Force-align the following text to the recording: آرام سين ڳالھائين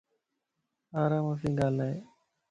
آرام 1.01 1.27
سين 1.41 1.51
ڳالھائين 1.59 1.99